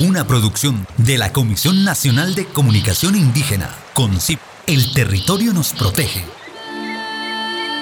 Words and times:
una 0.00 0.26
producción 0.26 0.86
de 0.96 1.18
la 1.18 1.30
Comisión 1.30 1.84
Nacional 1.84 2.34
de 2.34 2.46
Comunicación 2.46 3.16
Indígena, 3.16 3.68
CONCIP. 3.92 4.40
El 4.66 4.92
territorio 4.94 5.52
nos 5.52 5.72
protege. 5.74 6.24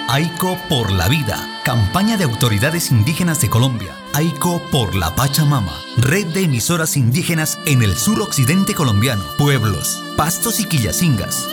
AICO 0.08 0.58
por 0.68 0.90
la 0.90 1.06
vida, 1.06 1.60
campaña 1.64 2.16
de 2.16 2.24
autoridades 2.24 2.90
indígenas 2.90 3.40
de 3.40 3.48
Colombia. 3.48 3.94
AICO 4.14 4.60
por 4.72 4.96
la 4.96 5.14
Pachamama, 5.14 5.79
red 5.96 6.27
de 6.29 6.43
emisoras 6.43 6.96
indígenas 6.96 7.59
en 7.66 7.82
el 7.82 7.96
sur 7.96 8.21
occidente 8.21 8.75
colombiano, 8.75 9.23
pueblos, 9.37 10.03
pastos 10.16 10.59
y 10.59 10.64
quillacingas. 10.64 11.46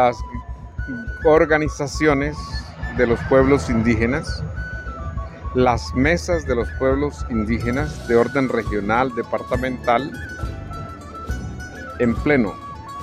Las 0.00 0.24
organizaciones 1.24 2.34
de 2.96 3.06
los 3.06 3.20
pueblos 3.28 3.68
indígenas, 3.68 4.42
las 5.54 5.94
mesas 5.94 6.46
de 6.46 6.54
los 6.54 6.68
pueblos 6.78 7.26
indígenas 7.28 8.08
de 8.08 8.16
orden 8.16 8.48
regional, 8.48 9.14
departamental, 9.14 10.10
en 11.98 12.14
pleno, 12.14 12.54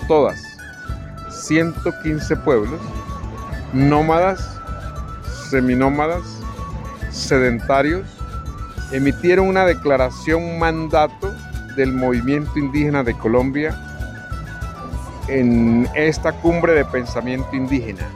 todas, 0.07 0.41
115 1.29 2.35
pueblos, 2.37 2.81
nómadas, 3.73 4.59
seminómadas, 5.51 6.23
sedentarios, 7.11 8.07
emitieron 8.91 9.47
una 9.47 9.65
declaración, 9.65 10.57
mandato 10.57 11.31
del 11.75 11.93
movimiento 11.93 12.57
indígena 12.57 13.03
de 13.03 13.15
Colombia 13.15 13.86
en 15.27 15.89
esta 15.93 16.31
cumbre 16.31 16.73
de 16.73 16.85
pensamiento 16.85 17.55
indígena. 17.55 18.07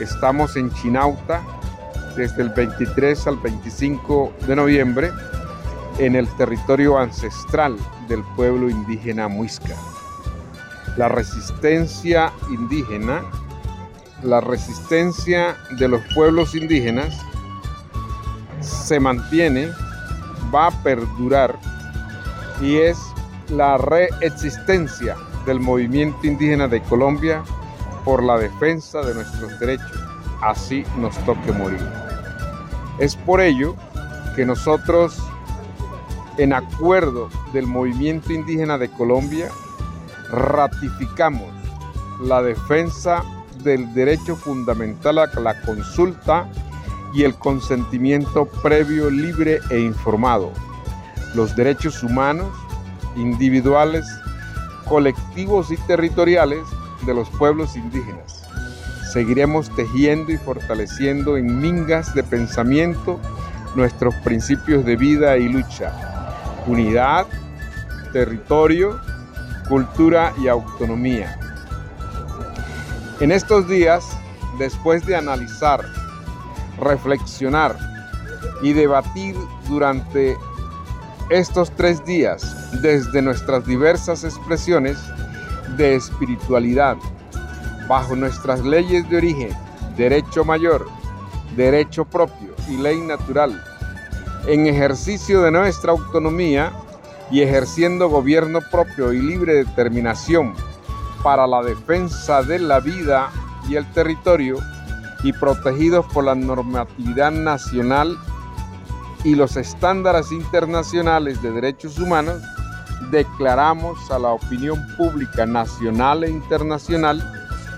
Estamos 0.00 0.56
en 0.56 0.72
Chinauta 0.74 1.42
desde 2.16 2.42
el 2.42 2.50
23 2.50 3.26
al 3.26 3.36
25 3.38 4.32
de 4.46 4.56
noviembre 4.56 5.10
en 5.98 6.14
el 6.16 6.28
territorio 6.36 6.98
ancestral 6.98 7.76
del 8.08 8.22
pueblo 8.36 8.68
indígena 8.68 9.28
Muisca. 9.28 9.74
La 10.96 11.08
resistencia 11.08 12.32
indígena, 12.50 13.22
la 14.22 14.40
resistencia 14.40 15.56
de 15.78 15.88
los 15.88 16.00
pueblos 16.14 16.54
indígenas 16.54 17.16
se 18.60 19.00
mantiene, 19.00 19.68
va 20.54 20.68
a 20.68 20.82
perdurar 20.82 21.58
y 22.60 22.76
es 22.76 22.98
la 23.48 23.76
reexistencia 23.76 25.16
del 25.46 25.60
movimiento 25.60 26.26
indígena 26.26 26.68
de 26.68 26.80
Colombia 26.82 27.42
por 28.04 28.22
la 28.22 28.38
defensa 28.38 29.02
de 29.02 29.14
nuestros 29.14 29.58
derechos, 29.58 29.98
así 30.42 30.84
nos 30.98 31.16
toque 31.24 31.52
morir. 31.52 31.80
Es 32.98 33.16
por 33.16 33.40
ello 33.40 33.74
que 34.36 34.44
nosotros, 34.44 35.18
en 36.38 36.52
acuerdo 36.52 37.28
del 37.52 37.66
movimiento 37.66 38.32
indígena 38.32 38.78
de 38.78 38.90
Colombia, 38.90 39.48
ratificamos 40.30 41.48
la 42.20 42.42
defensa 42.42 43.24
del 43.62 43.92
derecho 43.94 44.36
fundamental 44.36 45.18
a 45.18 45.26
la 45.40 45.60
consulta 45.62 46.48
y 47.14 47.22
el 47.22 47.34
consentimiento 47.36 48.46
previo, 48.46 49.10
libre 49.10 49.60
e 49.70 49.78
informado, 49.80 50.52
los 51.34 51.54
derechos 51.56 52.02
humanos, 52.02 52.52
individuales 53.16 54.04
colectivos 54.88 55.70
y 55.70 55.76
territoriales 55.76 56.62
de 57.06 57.14
los 57.14 57.28
pueblos 57.30 57.76
indígenas. 57.76 58.42
Seguiremos 59.12 59.74
tejiendo 59.76 60.32
y 60.32 60.38
fortaleciendo 60.38 61.36
en 61.36 61.60
mingas 61.60 62.14
de 62.14 62.22
pensamiento 62.22 63.20
nuestros 63.74 64.14
principios 64.16 64.84
de 64.84 64.96
vida 64.96 65.36
y 65.36 65.48
lucha. 65.48 65.92
Unidad, 66.66 67.26
territorio, 68.12 69.00
cultura 69.68 70.32
y 70.42 70.48
autonomía. 70.48 71.38
En 73.20 73.30
estos 73.30 73.68
días, 73.68 74.04
después 74.58 75.06
de 75.06 75.16
analizar, 75.16 75.84
reflexionar 76.80 77.76
y 78.62 78.72
debatir 78.72 79.36
durante 79.68 80.36
estos 81.30 81.70
tres 81.70 82.04
días 82.04 82.80
desde 82.82 83.22
nuestras 83.22 83.66
diversas 83.66 84.24
expresiones 84.24 84.98
de 85.76 85.94
espiritualidad, 85.94 86.96
bajo 87.88 88.14
nuestras 88.14 88.60
leyes 88.60 89.08
de 89.08 89.16
origen, 89.16 89.50
derecho 89.96 90.44
mayor, 90.44 90.86
derecho 91.56 92.04
propio 92.04 92.54
y 92.68 92.76
ley 92.76 93.00
natural, 93.00 93.62
en 94.46 94.66
ejercicio 94.66 95.40
de 95.42 95.50
nuestra 95.50 95.92
autonomía 95.92 96.72
y 97.30 97.40
ejerciendo 97.40 98.08
gobierno 98.08 98.60
propio 98.70 99.12
y 99.12 99.22
libre 99.22 99.54
determinación 99.54 100.54
para 101.22 101.46
la 101.46 101.62
defensa 101.62 102.42
de 102.42 102.58
la 102.58 102.80
vida 102.80 103.30
y 103.66 103.76
el 103.76 103.90
territorio 103.92 104.58
y 105.22 105.32
protegidos 105.32 106.04
por 106.12 106.24
la 106.24 106.34
normatividad 106.34 107.32
nacional 107.32 108.18
y 109.24 109.34
los 109.34 109.56
estándares 109.56 110.30
internacionales 110.30 111.40
de 111.42 111.50
derechos 111.50 111.98
humanos, 111.98 112.42
declaramos 113.10 114.10
a 114.10 114.18
la 114.18 114.30
opinión 114.30 114.86
pública 114.96 115.46
nacional 115.46 116.24
e 116.24 116.30
internacional 116.30 117.22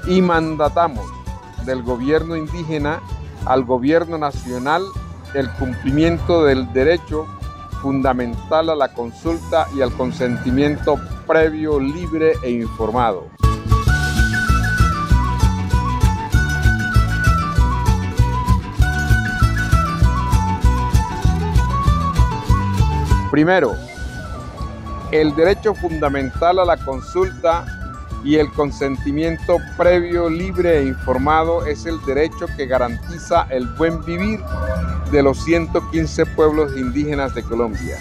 y 0.07 0.21
mandatamos 0.21 1.07
del 1.65 1.83
gobierno 1.83 2.37
indígena 2.37 3.01
al 3.47 3.65
gobierno 3.65 4.19
nacional 4.19 4.83
el 5.35 5.51
cumplimiento 5.53 6.45
del 6.45 6.73
derecho 6.73 7.27
fundamental 7.81 8.71
a 8.71 8.75
la 8.75 8.93
consulta 8.93 9.69
y 9.77 9.83
al 9.83 9.93
consentimiento 9.93 10.99
previo, 11.27 11.79
libre 11.79 12.35
e 12.43 12.51
informado. 12.51 13.29
Primero, 23.37 23.77
el 25.13 25.37
derecho 25.37 25.75
fundamental 25.75 26.59
a 26.59 26.65
la 26.65 26.79
consulta 26.79 27.67
y 28.25 28.37
el 28.37 28.51
consentimiento 28.53 29.59
previo, 29.77 30.31
libre 30.31 30.79
e 30.79 30.87
informado 30.87 31.67
es 31.67 31.85
el 31.85 32.03
derecho 32.07 32.47
que 32.57 32.65
garantiza 32.65 33.47
el 33.51 33.67
buen 33.67 34.03
vivir 34.07 34.41
de 35.13 35.23
los 35.23 35.45
115 35.45 36.25
pueblos 36.35 36.79
indígenas 36.79 37.35
de 37.35 37.43
Colombia. 37.43 37.99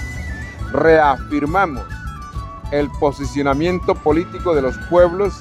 Reafirmamos 0.72 1.84
el 2.72 2.90
posicionamiento 2.98 3.94
político 3.94 4.56
de 4.56 4.62
los 4.62 4.78
pueblos, 4.90 5.38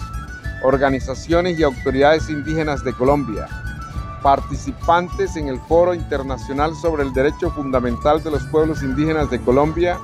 organizaciones 0.65 1.56
y 1.56 1.62
autoridades 1.62 2.28
indígenas 2.28 2.82
de 2.82 2.94
Colombia, 2.94 3.47
participantes 4.25 5.37
en 5.37 5.49
el 5.49 5.61
Foro 5.69 5.93
Internacional 5.93 6.75
sobre 6.75 7.03
el 7.03 7.12
Derecho 7.12 7.51
Fundamental 7.51 8.23
de 8.25 8.31
los 8.31 8.43
Pueblos 8.45 8.83
Indígenas 8.83 9.31
de 9.31 9.39
Colombia 9.39 9.99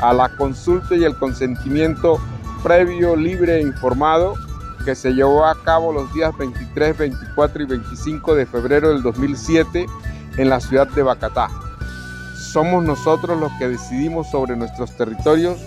a 0.00 0.12
la 0.12 0.28
consulta 0.36 0.96
y 0.96 1.04
el 1.04 1.16
consentimiento 1.16 2.18
previo, 2.64 3.14
libre 3.14 3.58
e 3.58 3.62
informado 3.62 4.34
que 4.84 4.96
se 4.96 5.12
llevó 5.12 5.46
a 5.46 5.54
cabo 5.62 5.92
los 5.92 6.12
días 6.12 6.36
23, 6.36 6.98
24 6.98 7.62
y 7.62 7.66
25 7.66 8.34
de 8.34 8.44
febrero 8.44 8.88
del 8.88 9.02
2007 9.04 9.86
en 10.36 10.50
la 10.50 10.58
ciudad 10.58 10.88
de 10.88 11.04
Bacatá. 11.04 11.48
Somos 12.52 12.82
nosotros 12.82 13.38
los 13.38 13.52
que 13.60 13.68
decidimos 13.68 14.28
sobre 14.32 14.56
nuestros 14.56 14.96
territorios, 14.96 15.58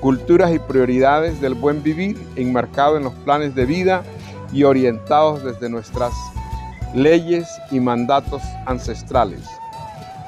culturas 0.00 0.52
y 0.52 0.58
prioridades 0.58 1.40
del 1.40 1.54
buen 1.54 1.84
vivir 1.84 2.20
enmarcado 2.34 2.96
en 2.96 3.04
los 3.04 3.14
planes 3.14 3.54
de 3.54 3.66
vida 3.66 4.02
y 4.52 4.64
orientados 4.64 5.44
desde 5.44 5.68
nuestras 5.68 6.12
leyes 6.96 7.46
y 7.70 7.78
mandatos 7.78 8.42
ancestrales 8.64 9.42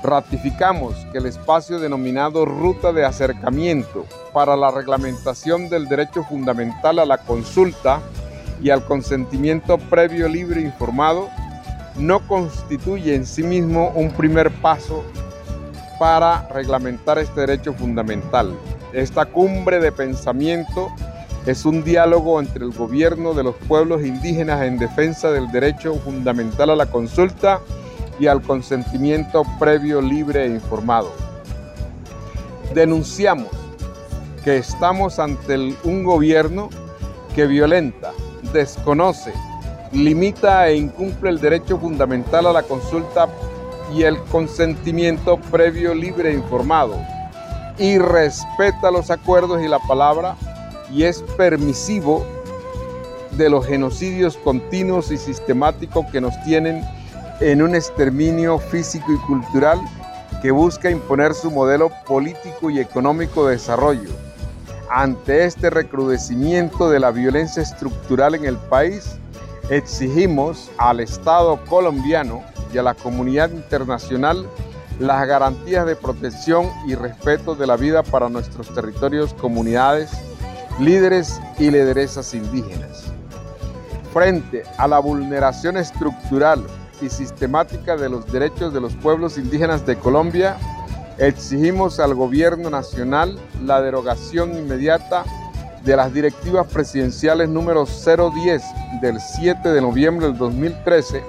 ratificamos 0.02 0.94
que 1.12 1.18
el 1.18 1.26
espacio 1.26 1.78
denominado 1.78 2.44
Ruta 2.44 2.92
de 2.92 3.04
Acercamiento 3.04 4.06
para 4.32 4.56
la 4.56 4.70
reglamentación 4.70 5.68
del 5.68 5.88
derecho 5.88 6.22
fundamental 6.24 6.98
a 6.98 7.06
la 7.06 7.18
consulta 7.18 8.00
y 8.62 8.70
al 8.70 8.84
consentimiento 8.84 9.78
previo, 9.78 10.28
libre 10.28 10.60
e 10.60 10.64
informado 10.64 11.28
no 11.96 12.20
constituye 12.28 13.14
en 13.14 13.26
sí 13.26 13.42
mismo 13.42 13.90
un 13.94 14.10
primer 14.10 14.50
paso 14.50 15.04
para 15.98 16.46
reglamentar 16.48 17.18
este 17.18 17.40
derecho 17.40 17.72
fundamental. 17.72 18.54
Esta 18.92 19.26
cumbre 19.26 19.80
de 19.80 19.90
pensamiento 19.90 20.90
es 21.48 21.64
un 21.64 21.82
diálogo 21.82 22.40
entre 22.40 22.62
el 22.62 22.72
gobierno 22.72 23.32
de 23.32 23.42
los 23.42 23.54
pueblos 23.54 24.04
indígenas 24.04 24.62
en 24.64 24.76
defensa 24.76 25.30
del 25.30 25.50
derecho 25.50 25.94
fundamental 25.94 26.68
a 26.68 26.76
la 26.76 26.84
consulta 26.84 27.60
y 28.20 28.26
al 28.26 28.42
consentimiento 28.42 29.44
previo, 29.58 30.02
libre 30.02 30.44
e 30.44 30.48
informado. 30.48 31.10
Denunciamos 32.74 33.48
que 34.44 34.58
estamos 34.58 35.18
ante 35.18 35.74
un 35.84 36.04
gobierno 36.04 36.68
que 37.34 37.46
violenta, 37.46 38.12
desconoce, 38.52 39.32
limita 39.90 40.68
e 40.68 40.76
incumple 40.76 41.30
el 41.30 41.40
derecho 41.40 41.78
fundamental 41.78 42.44
a 42.44 42.52
la 42.52 42.62
consulta 42.62 43.26
y 43.96 44.02
el 44.02 44.18
consentimiento 44.24 45.38
previo, 45.50 45.94
libre 45.94 46.30
e 46.30 46.34
informado, 46.34 46.94
y 47.78 47.96
respeta 47.96 48.90
los 48.90 49.10
acuerdos 49.10 49.62
y 49.62 49.68
la 49.68 49.78
palabra 49.78 50.36
y 50.92 51.04
es 51.04 51.22
permisivo 51.36 52.24
de 53.32 53.50
los 53.50 53.66
genocidios 53.66 54.36
continuos 54.36 55.10
y 55.10 55.16
sistemáticos 55.16 56.06
que 56.06 56.20
nos 56.20 56.34
tienen 56.44 56.82
en 57.40 57.62
un 57.62 57.74
exterminio 57.74 58.58
físico 58.58 59.12
y 59.12 59.18
cultural 59.26 59.80
que 60.42 60.50
busca 60.50 60.90
imponer 60.90 61.34
su 61.34 61.50
modelo 61.50 61.90
político 62.06 62.70
y 62.70 62.80
económico 62.80 63.46
de 63.46 63.52
desarrollo. 63.52 64.10
Ante 64.90 65.44
este 65.44 65.70
recrudecimiento 65.70 66.88
de 66.88 67.00
la 67.00 67.10
violencia 67.10 67.62
estructural 67.62 68.34
en 68.34 68.44
el 68.44 68.56
país, 68.56 69.16
exigimos 69.70 70.70
al 70.78 71.00
Estado 71.00 71.62
colombiano 71.66 72.42
y 72.72 72.78
a 72.78 72.82
la 72.82 72.94
comunidad 72.94 73.50
internacional 73.50 74.48
las 74.98 75.26
garantías 75.28 75.86
de 75.86 75.94
protección 75.94 76.70
y 76.86 76.94
respeto 76.94 77.54
de 77.54 77.66
la 77.66 77.76
vida 77.76 78.02
para 78.02 78.28
nuestros 78.28 78.72
territorios, 78.74 79.34
comunidades, 79.34 80.10
líderes 80.80 81.40
y 81.58 81.70
lideresas 81.70 82.34
indígenas. 82.34 83.04
Frente 84.12 84.62
a 84.76 84.88
la 84.88 84.98
vulneración 84.98 85.76
estructural 85.76 86.64
y 87.00 87.08
sistemática 87.08 87.96
de 87.96 88.08
los 88.08 88.30
derechos 88.30 88.72
de 88.72 88.80
los 88.80 88.94
pueblos 88.94 89.38
indígenas 89.38 89.84
de 89.86 89.96
Colombia, 89.96 90.56
exigimos 91.18 92.00
al 92.00 92.14
gobierno 92.14 92.70
nacional 92.70 93.38
la 93.64 93.80
derogación 93.80 94.56
inmediata 94.56 95.24
de 95.84 95.96
las 95.96 96.12
directivas 96.12 96.66
presidenciales 96.66 97.48
número 97.48 97.84
010 97.86 98.62
del 99.00 99.20
7 99.20 99.68
de 99.68 99.80
noviembre 99.80 100.26
del 100.26 100.38
2013 100.38 101.22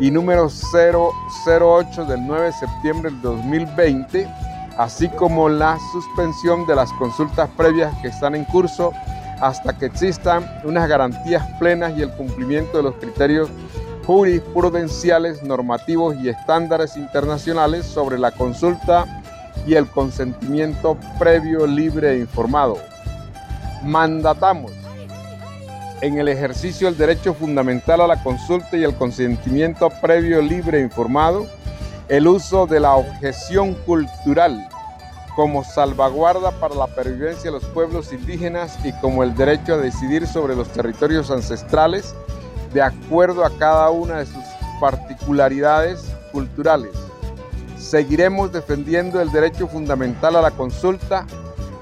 y 0.00 0.10
número 0.10 0.48
008 0.48 2.04
del 2.04 2.26
9 2.26 2.46
de 2.46 2.52
septiembre 2.52 3.10
del 3.10 3.22
2020, 3.22 4.28
así 4.76 5.08
como 5.08 5.48
la 5.48 5.78
suspensión 5.92 6.66
de 6.66 6.76
las 6.76 6.92
consultas 6.94 7.48
previas 7.56 7.94
que 8.02 8.08
están 8.08 8.34
en 8.34 8.44
curso 8.44 8.92
hasta 9.40 9.76
que 9.76 9.86
existan 9.86 10.60
unas 10.64 10.88
garantías 10.88 11.46
plenas 11.58 11.96
y 11.96 12.02
el 12.02 12.10
cumplimiento 12.12 12.78
de 12.78 12.82
los 12.82 12.94
criterios 12.94 13.48
jurisprudenciales, 14.06 15.42
normativos 15.42 16.16
y 16.16 16.28
estándares 16.28 16.96
internacionales 16.96 17.84
sobre 17.86 18.18
la 18.18 18.30
consulta 18.30 19.04
y 19.66 19.74
el 19.74 19.88
consentimiento 19.88 20.96
previo, 21.18 21.66
libre 21.66 22.12
e 22.12 22.18
informado. 22.20 22.78
Mandatamos 23.82 24.72
en 26.02 26.18
el 26.18 26.28
ejercicio 26.28 26.86
del 26.86 26.96
derecho 26.96 27.34
fundamental 27.34 28.00
a 28.00 28.06
la 28.06 28.22
consulta 28.22 28.76
y 28.76 28.84
el 28.84 28.94
consentimiento 28.94 29.90
previo, 30.00 30.40
libre 30.40 30.78
e 30.78 30.82
informado, 30.82 31.46
el 32.08 32.28
uso 32.28 32.66
de 32.66 32.80
la 32.80 32.94
objeción 32.94 33.74
cultural 33.74 34.68
como 35.34 35.64
salvaguarda 35.64 36.50
para 36.52 36.74
la 36.74 36.86
pervivencia 36.86 37.50
de 37.50 37.58
los 37.58 37.64
pueblos 37.66 38.12
indígenas 38.12 38.78
y 38.84 38.92
como 39.00 39.22
el 39.22 39.34
derecho 39.34 39.74
a 39.74 39.78
decidir 39.78 40.26
sobre 40.26 40.56
los 40.56 40.68
territorios 40.68 41.30
ancestrales 41.30 42.14
de 42.72 42.80
acuerdo 42.80 43.44
a 43.44 43.50
cada 43.58 43.90
una 43.90 44.18
de 44.18 44.26
sus 44.26 44.42
particularidades 44.80 46.04
culturales. 46.32 46.92
Seguiremos 47.78 48.52
defendiendo 48.52 49.20
el 49.20 49.30
derecho 49.30 49.66
fundamental 49.66 50.36
a 50.36 50.42
la 50.42 50.50
consulta 50.52 51.26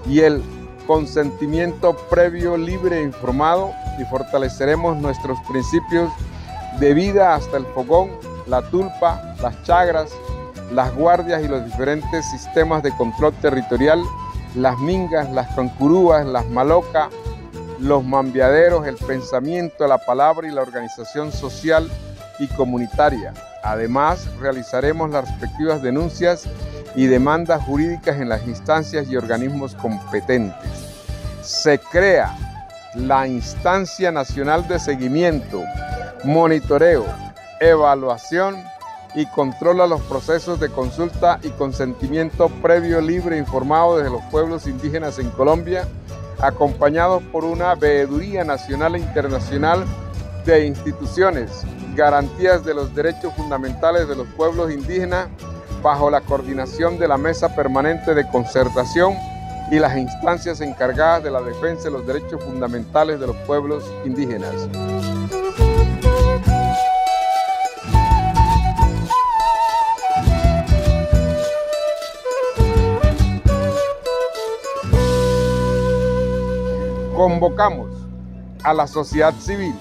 y 0.09 0.21
el 0.21 0.43
consentimiento 0.87 1.97
previo, 2.11 2.57
libre 2.57 2.99
e 2.99 3.03
informado 3.03 3.73
y 4.01 4.05
fortaleceremos 4.05 4.97
nuestros 4.97 5.39
principios 5.49 6.11
de 6.81 6.93
vida 6.93 7.35
hasta 7.35 7.57
el 7.57 7.67
fogón, 7.67 8.11
la 8.47 8.63
tulpa, 8.71 9.35
las 9.41 9.63
chagras, 9.63 10.11
las 10.73 10.95
guardias 10.95 11.43
y 11.43 11.49
los 11.49 11.65
diferentes 11.65 12.29
sistemas 12.31 12.83
de 12.83 12.95
control 12.97 13.33
territorial, 13.35 14.03
las 14.55 14.79
mingas, 14.79 15.31
las 15.31 15.55
cancurúas, 15.55 16.27
las 16.27 16.47
malocas, 16.47 17.09
los 17.81 18.05
mambiaderos, 18.05 18.87
el 18.87 18.97
pensamiento, 18.97 19.87
la 19.87 19.99
palabra 19.99 20.47
y 20.47 20.51
la 20.51 20.63
organización 20.63 21.33
social 21.33 21.91
y 22.39 22.47
comunitaria. 22.49 23.33
Además, 23.63 24.27
realizaremos 24.41 25.11
las 25.11 25.29
respectivas 25.29 25.83
denuncias 25.83 26.45
y 26.95 27.07
demandas 27.07 27.63
jurídicas 27.65 28.21
en 28.21 28.29
las 28.29 28.47
instancias 28.47 29.09
y 29.09 29.17
organismos 29.17 29.75
competentes. 29.75 30.55
Se 31.43 31.79
crea 31.79 32.37
la 32.95 33.27
Instancia 33.27 34.13
Nacional 34.13 34.67
de 34.69 34.79
Seguimiento, 34.79 35.63
Monitoreo, 36.23 37.05
Evaluación 37.71 38.63
y 39.15 39.25
controla 39.27 39.87
los 39.87 40.03
procesos 40.03 40.61
de 40.61 40.69
consulta 40.69 41.39
y 41.43 41.49
consentimiento 41.51 42.51
previo, 42.61 43.01
libre 43.01 43.37
e 43.37 43.39
informado 43.39 43.97
desde 43.97 44.11
los 44.11 44.23
pueblos 44.25 44.67
indígenas 44.67 45.19
en 45.19 45.31
Colombia, 45.31 45.89
acompañados 46.41 47.23
por 47.33 47.45
una 47.45 47.75
veeduría 47.75 48.45
nacional 48.45 48.97
e 48.97 48.99
internacional 48.99 49.85
de 50.45 50.67
instituciones, 50.67 51.65
garantías 51.95 52.65
de 52.67 52.75
los 52.75 52.95
derechos 52.95 53.33
fundamentales 53.35 54.09
de 54.09 54.17
los 54.17 54.27
pueblos 54.37 54.71
indígenas 54.71 55.29
bajo 55.83 56.11
la 56.11 56.21
coordinación 56.21 56.99
de 56.99 57.09
la 57.09 57.17
Mesa 57.17 57.55
Permanente 57.55 58.15
de 58.15 58.29
Concertación 58.29 59.15
y 59.71 59.79
las 59.79 59.97
instancias 59.97 60.61
encargadas 60.61 61.25
de 61.25 61.31
la 61.31 61.41
defensa 61.41 61.85
de 61.85 61.93
los 61.93 62.07
derechos 62.07 62.45
fundamentales 62.45 63.19
de 63.21 63.27
los 63.27 63.37
pueblos 63.47 63.85
indígenas. 64.05 64.69
Convocamos 77.25 77.89
a 78.65 78.75
la 78.75 78.87
sociedad 78.87 79.33
civil 79.41 79.75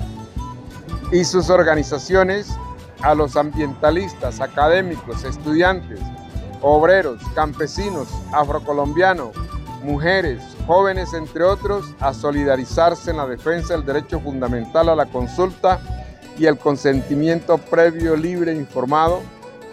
y 1.12 1.25
sus 1.25 1.50
organizaciones, 1.50 2.48
a 3.01 3.13
los 3.13 3.36
ambientalistas, 3.36 4.40
académicos, 4.40 5.26
estudiantes, 5.26 6.00
obreros, 6.62 7.21
campesinos, 7.35 8.07
afrocolombianos, 8.31 9.35
mujeres, 9.83 10.42
jóvenes, 10.66 11.14
entre 11.14 11.44
otros, 11.44 11.94
a 12.00 12.14
solidarizarse 12.14 13.12
en 13.12 13.18
la 13.18 13.28
defensa 13.28 13.73
del 13.73 13.85
derecho 13.85 14.21
fundamental 14.21 14.88
a 14.88 14.95
la 14.95 15.07
consulta 15.07 15.81
y 16.38 16.45
el 16.45 16.57
consentimiento 16.57 17.57
previo, 17.57 18.16
libre 18.16 18.54
e 18.54 18.56
informado 18.56 19.19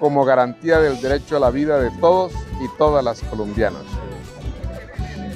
como 0.00 0.24
garantía 0.24 0.80
del 0.80 1.00
derecho 1.00 1.36
a 1.36 1.40
la 1.40 1.50
vida 1.50 1.78
de 1.78 1.92
todos 2.00 2.32
y 2.60 2.66
todas 2.78 3.04
las 3.04 3.20
colombianas. 3.20 3.84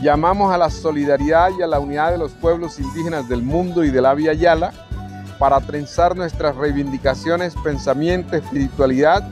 Llamamos 0.01 0.53
a 0.53 0.59
la 0.59 0.71
solidaridad 0.71 1.51
y 1.59 1.63
a 1.63 1.67
la 1.67 1.79
unidad 1.79 2.13
de 2.13 2.19
los 2.19 2.33
pueblos 2.33 2.79
indígenas 2.79 3.29
del 3.29 3.43
mundo 3.43 3.85
y 3.85 3.91
de 3.91 4.03
la 4.03 4.15
Via 4.15 4.35
Yala 4.35 4.73
para 5.39 5.61
trenzar 5.61 6.17
nuestras 6.17 6.57
reivindicaciones, 6.57 7.55
pensamiento, 7.63 8.37
espiritualidad 8.37 9.29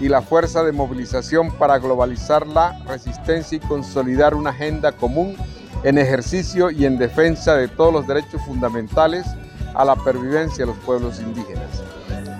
y 0.00 0.08
la 0.08 0.22
fuerza 0.22 0.62
de 0.62 0.72
movilización 0.72 1.50
para 1.52 1.78
globalizar 1.78 2.46
la 2.46 2.78
resistencia 2.86 3.56
y 3.56 3.60
consolidar 3.60 4.34
una 4.34 4.50
agenda 4.50 4.92
común 4.92 5.36
en 5.84 5.98
ejercicio 5.98 6.70
y 6.70 6.84
en 6.84 6.98
defensa 6.98 7.54
de 7.54 7.68
todos 7.68 7.92
los 7.92 8.06
derechos 8.06 8.42
fundamentales 8.44 9.26
a 9.74 9.84
la 9.84 9.96
pervivencia 9.96 10.64
de 10.64 10.72
los 10.72 10.78
pueblos 10.84 11.20
indígenas. 11.20 11.82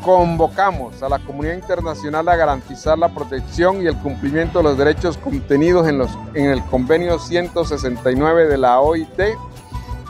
Convocamos 0.07 1.03
a 1.03 1.09
la 1.09 1.19
comunidad 1.19 1.55
internacional 1.55 2.29
a 2.29 2.37
garantizar 2.37 2.97
la 2.97 3.09
protección 3.09 3.83
y 3.83 3.87
el 3.87 3.97
cumplimiento 3.97 4.59
de 4.59 4.63
los 4.63 4.79
derechos 4.79 5.19
contenidos 5.19 5.89
en, 5.89 5.99
los, 5.99 6.17
en 6.35 6.49
el 6.49 6.63
convenio 6.67 7.19
169 7.19 8.47
de 8.47 8.57
la 8.57 8.79
OIT 8.79 9.19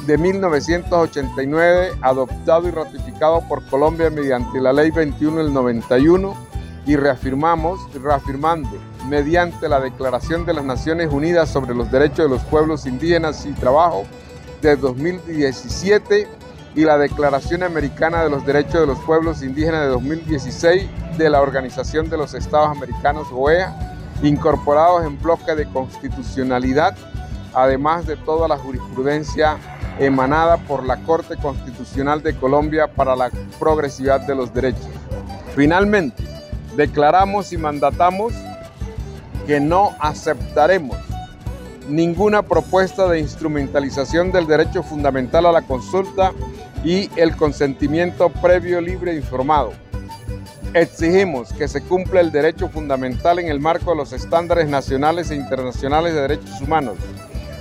de 0.06 0.18
1989, 0.18 1.92
adoptado 2.02 2.68
y 2.68 2.72
ratificado 2.72 3.40
por 3.48 3.64
Colombia 3.70 4.10
mediante 4.10 4.60
la 4.60 4.74
Ley 4.74 4.90
21 4.90 5.38
del 5.38 5.54
91 5.54 6.36
y 6.84 6.96
reafirmamos, 6.96 7.80
reafirmando 7.94 8.68
mediante 9.08 9.66
la 9.66 9.80
Declaración 9.80 10.44
de 10.44 10.52
las 10.52 10.64
Naciones 10.66 11.10
Unidas 11.10 11.48
sobre 11.48 11.74
los 11.74 11.90
Derechos 11.90 12.18
de 12.18 12.28
los 12.28 12.42
Pueblos 12.44 12.84
Indígenas 12.84 13.46
y 13.46 13.52
Trabajo 13.52 14.04
de 14.60 14.76
2017 14.76 16.28
y 16.76 16.84
la 16.84 16.98
Declaración 16.98 17.64
Americana 17.64 18.22
de 18.22 18.30
los 18.30 18.46
Derechos 18.46 18.80
de 18.82 18.86
los 18.86 19.00
Pueblos 19.00 19.42
Indígenas 19.42 19.80
de 19.80 19.88
2016 19.88 20.88
de 21.18 21.30
la 21.30 21.40
Organización 21.40 22.08
de 22.08 22.16
los 22.16 22.34
Estados 22.34 22.70
Americanos 22.70 23.26
OEA, 23.32 23.74
incorporados 24.22 25.04
en 25.04 25.20
bloque 25.20 25.56
de 25.56 25.66
constitucionalidad, 25.66 26.96
además 27.52 28.06
de 28.06 28.16
toda 28.16 28.46
la 28.46 28.58
jurisprudencia 28.58 29.56
emanada 29.98 30.58
por 30.58 30.84
la 30.84 30.98
Corte 30.98 31.36
Constitucional 31.36 32.22
de 32.22 32.36
Colombia 32.36 32.86
para 32.86 33.16
la 33.16 33.30
progresividad 33.58 34.20
de 34.20 34.34
los 34.36 34.54
derechos. 34.54 34.86
Finalmente, 35.56 36.36
Declaramos 36.76 37.54
y 37.54 37.56
mandatamos 37.56 38.34
que 39.46 39.60
no 39.60 39.92
aceptaremos 39.98 40.98
ninguna 41.88 42.42
propuesta 42.42 43.08
de 43.08 43.18
instrumentalización 43.18 44.30
del 44.30 44.46
derecho 44.46 44.82
fundamental 44.82 45.46
a 45.46 45.52
la 45.52 45.62
consulta 45.62 46.32
y 46.86 47.10
el 47.16 47.36
consentimiento 47.36 48.28
previo, 48.28 48.80
libre 48.80 49.10
e 49.10 49.16
informado. 49.16 49.72
Exigimos 50.72 51.52
que 51.52 51.66
se 51.66 51.82
cumpla 51.82 52.20
el 52.20 52.30
derecho 52.30 52.68
fundamental 52.68 53.40
en 53.40 53.48
el 53.48 53.58
marco 53.58 53.90
de 53.90 53.96
los 53.96 54.12
estándares 54.12 54.68
nacionales 54.68 55.32
e 55.32 55.34
internacionales 55.34 56.14
de 56.14 56.20
derechos 56.20 56.60
humanos. 56.60 56.94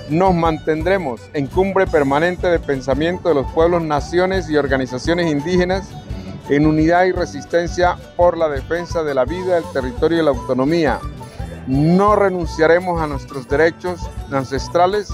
Nos 0.08 0.32
mantendremos 0.32 1.20
en 1.32 1.48
cumbre 1.48 1.88
permanente 1.88 2.46
de 2.46 2.60
pensamiento 2.60 3.28
de 3.28 3.34
los 3.34 3.50
pueblos, 3.50 3.82
naciones 3.82 4.48
y 4.48 4.56
organizaciones 4.56 5.28
indígenas 5.28 5.88
en 6.48 6.64
unidad 6.64 7.06
y 7.06 7.10
resistencia 7.10 7.96
por 8.16 8.38
la 8.38 8.48
defensa 8.48 9.02
de 9.02 9.14
la 9.14 9.24
vida, 9.24 9.58
el 9.58 9.64
territorio 9.72 10.20
y 10.20 10.24
la 10.24 10.30
autonomía. 10.30 11.00
No 11.66 12.14
renunciaremos 12.14 13.02
a 13.02 13.08
nuestros 13.08 13.48
derechos 13.48 14.08
ancestrales 14.30 15.08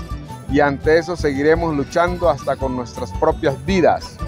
y 0.52 0.60
ante 0.60 0.98
eso 0.98 1.16
seguiremos 1.16 1.74
luchando 1.74 2.28
hasta 2.28 2.56
con 2.56 2.76
nuestras 2.76 3.10
propias 3.12 3.64
vidas, 3.64 4.18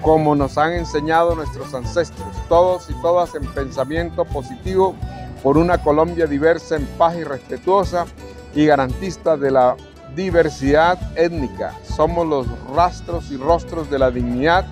como 0.00 0.34
nos 0.34 0.56
han 0.56 0.72
enseñado 0.72 1.34
nuestros 1.34 1.74
ancestros, 1.74 2.34
todos 2.48 2.88
y 2.88 2.94
todas 3.02 3.34
en 3.34 3.44
pensamiento 3.52 4.24
positivo 4.24 4.96
por 5.42 5.58
una 5.58 5.76
Colombia 5.76 6.26
diversa 6.26 6.76
en 6.76 6.86
paz 6.96 7.16
y 7.16 7.24
respetuosa 7.24 8.06
y 8.54 8.64
garantista 8.64 9.36
de 9.36 9.50
la 9.50 9.76
diversidad 10.16 10.98
étnica. 11.16 11.74
Somos 11.84 12.26
los 12.26 12.46
rastros 12.74 13.30
y 13.30 13.36
rostros 13.36 13.90
de 13.90 13.98
la 13.98 14.10
dignidad 14.10 14.64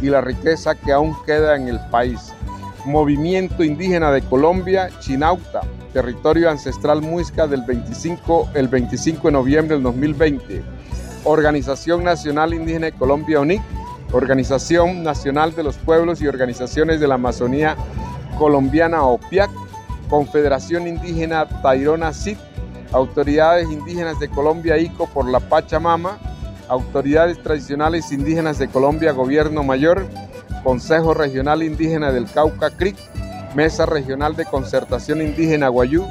y 0.00 0.08
la 0.08 0.22
riqueza 0.22 0.74
que 0.74 0.92
aún 0.92 1.14
queda 1.26 1.54
en 1.54 1.68
el 1.68 1.80
país. 1.90 2.32
Movimiento 2.86 3.62
Indígena 3.62 4.10
de 4.10 4.22
Colombia, 4.22 4.88
Chinauta, 5.00 5.60
territorio 5.94 6.50
ancestral 6.50 7.00
muisca 7.00 7.46
del 7.46 7.62
25, 7.62 8.50
el 8.54 8.68
25 8.68 9.28
de 9.28 9.32
noviembre 9.32 9.76
del 9.76 9.84
2020. 9.84 10.62
Organización 11.22 12.02
Nacional 12.02 12.52
Indígena 12.52 12.86
de 12.86 12.92
Colombia, 12.92 13.40
ONIC, 13.40 13.62
Organización 14.12 15.02
Nacional 15.04 15.54
de 15.54 15.62
los 15.62 15.76
Pueblos 15.76 16.20
y 16.20 16.26
Organizaciones 16.26 17.00
de 17.00 17.06
la 17.06 17.14
Amazonía 17.14 17.76
Colombiana, 18.36 19.04
OPIAC, 19.04 19.50
Confederación 20.10 20.88
Indígena 20.88 21.46
Tairona 21.62 22.12
CIT, 22.12 22.38
Autoridades 22.92 23.70
Indígenas 23.70 24.18
de 24.18 24.28
Colombia, 24.28 24.76
ICO 24.76 25.06
por 25.06 25.28
la 25.28 25.40
Pachamama, 25.40 26.18
Autoridades 26.68 27.40
Tradicionales 27.40 28.10
Indígenas 28.10 28.58
de 28.58 28.68
Colombia, 28.68 29.12
Gobierno 29.12 29.62
Mayor, 29.62 30.06
Consejo 30.64 31.14
Regional 31.14 31.62
Indígena 31.62 32.10
del 32.10 32.26
Cauca 32.26 32.70
CRIC, 32.70 32.96
Mesa 33.54 33.86
Regional 33.86 34.34
de 34.34 34.44
Concertación 34.44 35.22
Indígena 35.22 35.68
Guayú, 35.68 36.06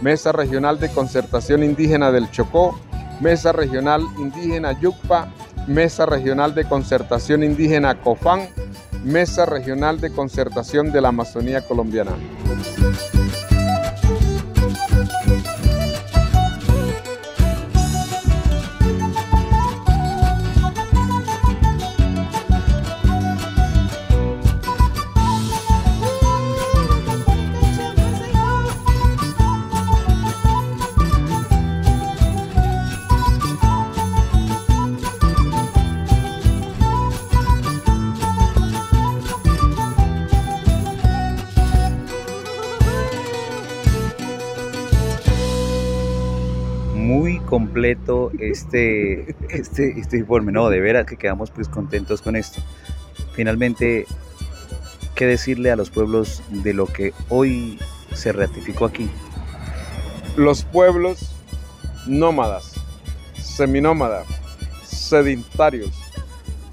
Mesa 0.00 0.32
Regional 0.32 0.80
de 0.80 0.88
Concertación 0.88 1.62
Indígena 1.62 2.10
del 2.10 2.30
Chocó, 2.30 2.78
Mesa 3.20 3.52
Regional 3.52 4.02
Indígena 4.18 4.72
Yucpa, 4.80 5.28
Mesa 5.66 6.06
Regional 6.06 6.54
de 6.54 6.64
Concertación 6.64 7.42
Indígena 7.42 8.00
COFAN, 8.00 8.48
Mesa 9.04 9.44
Regional 9.44 10.00
de 10.00 10.10
Concertación 10.10 10.90
de 10.90 11.00
la 11.00 11.08
Amazonía 11.08 11.60
Colombiana. 11.66 12.12
Completo 47.76 48.32
este, 48.38 49.36
este, 49.50 50.00
este 50.00 50.16
informe. 50.16 50.50
No, 50.50 50.70
de 50.70 50.80
veras 50.80 51.04
que 51.04 51.18
quedamos 51.18 51.50
pues 51.50 51.68
contentos 51.68 52.22
con 52.22 52.34
esto. 52.34 52.62
Finalmente, 53.34 54.06
¿qué 55.14 55.26
decirle 55.26 55.70
a 55.70 55.76
los 55.76 55.90
pueblos 55.90 56.42
de 56.48 56.72
lo 56.72 56.86
que 56.86 57.12
hoy 57.28 57.78
se 58.14 58.32
ratificó 58.32 58.86
aquí? 58.86 59.10
Los 60.36 60.64
pueblos 60.64 61.34
nómadas, 62.06 62.80
seminómadas, 63.34 64.26
sedentarios, 64.82 65.92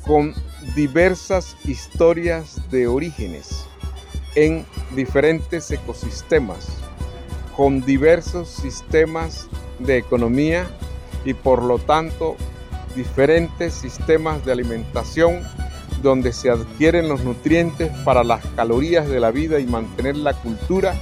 con 0.05 0.33
diversas 0.73 1.57
historias 1.65 2.61
de 2.71 2.87
orígenes 2.87 3.65
en 4.35 4.65
diferentes 4.95 5.69
ecosistemas, 5.69 6.77
con 7.57 7.81
diversos 7.85 8.47
sistemas 8.47 9.49
de 9.79 9.97
economía 9.97 10.65
y 11.25 11.33
por 11.33 11.63
lo 11.63 11.79
tanto 11.79 12.35
diferentes 12.95 13.73
sistemas 13.73 14.45
de 14.45 14.51
alimentación 14.51 15.41
donde 16.01 16.33
se 16.33 16.49
adquieren 16.49 17.07
los 17.07 17.23
nutrientes 17.23 17.89
para 18.03 18.23
las 18.23 18.45
calorías 18.55 19.07
de 19.07 19.19
la 19.19 19.31
vida 19.31 19.59
y 19.59 19.65
mantener 19.65 20.17
la 20.17 20.33
cultura. 20.33 20.95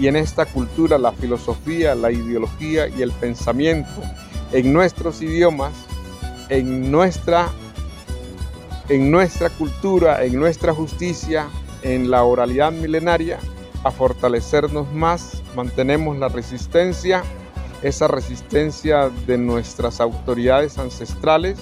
Y 0.00 0.06
en 0.06 0.16
esta 0.16 0.46
cultura 0.46 0.98
la 0.98 1.12
filosofía, 1.12 1.94
la 1.94 2.10
ideología 2.10 2.88
y 2.88 3.02
el 3.02 3.12
pensamiento 3.12 4.00
en 4.52 4.72
nuestros 4.72 5.20
idiomas, 5.20 5.72
en 6.48 6.90
nuestra, 6.90 7.48
en 8.88 9.10
nuestra 9.10 9.50
cultura, 9.50 10.24
en 10.24 10.38
nuestra 10.38 10.72
justicia, 10.72 11.48
en 11.82 12.10
la 12.10 12.24
oralidad 12.24 12.72
milenaria, 12.72 13.38
a 13.84 13.90
fortalecernos 13.90 14.92
más, 14.92 15.42
mantenemos 15.54 16.18
la 16.18 16.28
resistencia 16.28 17.22
esa 17.82 18.08
resistencia 18.08 19.10
de 19.26 19.38
nuestras 19.38 20.00
autoridades 20.00 20.78
ancestrales, 20.78 21.58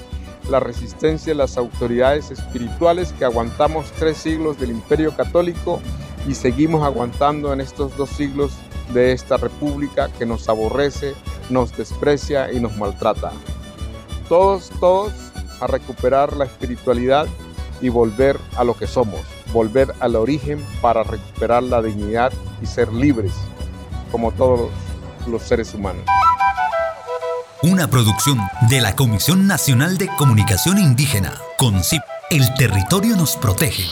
la 0.51 0.61
resistencia 0.61 1.33
de 1.33 1.37
las 1.37 1.57
autoridades 1.57 2.31
espirituales 2.31 3.13
que 3.13 3.25
aguantamos 3.25 3.91
tres 3.99 4.17
siglos 4.17 4.59
del 4.59 4.71
imperio 4.71 5.15
católico 5.15 5.81
y 6.27 6.35
seguimos 6.35 6.85
aguantando 6.85 7.53
en 7.53 7.61
estos 7.61 7.97
dos 7.97 8.11
siglos 8.11 8.53
de 8.93 9.13
esta 9.13 9.37
república 9.37 10.09
que 10.19 10.27
nos 10.27 10.49
aborrece, 10.49 11.15
nos 11.51 11.77
desprecia 11.77 12.53
y 12.53 12.61
nos 12.61 12.77
maltrata. 12.77 13.33
Todos, 14.29 14.71
todos 14.81 15.13
a 15.61 15.67
recuperar 15.67 16.37
la 16.37 16.45
espiritualidad 16.45 17.27
y 17.81 17.91
volver 17.91 18.39
a 18.57 18.65
lo 18.65 18.75
que 18.75 18.87
somos, 18.87 19.21
volver 19.53 19.95
al 20.01 20.17
origen 20.17 20.65
para 20.81 21.03
recuperar 21.03 21.63
la 21.63 21.83
dignidad 21.83 22.33
y 22.63 22.67
ser 22.67 22.93
libres 22.93 23.33
como 24.11 24.33
todos 24.33 24.71
los 25.29 25.43
seres 25.43 25.75
humanos. 25.75 26.05
Una 27.63 27.89
producción 27.89 28.39
de 28.69 28.81
la 28.81 28.95
Comisión 28.95 29.47
Nacional 29.47 29.99
de 29.99 30.09
Comunicación 30.17 30.79
Indígena, 30.79 31.35
CONCIP. 31.59 32.03
El 32.31 32.55
territorio 32.55 33.17
nos 33.17 33.37
protege. 33.37 33.85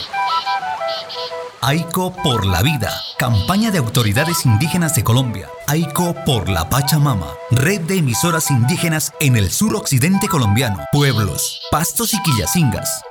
AICO 1.61 2.13
por 2.23 2.45
la 2.45 2.61
vida. 2.61 2.93
Campaña 3.17 3.71
de 3.71 3.79
autoridades 3.79 4.45
indígenas 4.45 4.95
de 4.95 5.03
Colombia. 5.03 5.49
AICO 5.67 6.15
por 6.25 6.47
la 6.47 6.69
Pachamama. 6.69 7.33
Red 7.51 7.81
de 7.81 7.97
emisoras 7.97 8.51
indígenas 8.51 9.11
en 9.19 9.35
el 9.35 9.51
sur 9.51 9.75
occidente 9.75 10.27
colombiano. 10.27 10.79
Pueblos, 10.91 11.61
pastos 11.69 12.13
y 12.13 12.21
quillacingas. 12.21 13.01